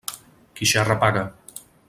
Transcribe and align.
Qui 0.59 0.69
xerra 0.71 0.97
paga. 1.05 1.23